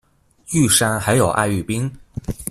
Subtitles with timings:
[0.49, 1.93] 玉山還有愛玉冰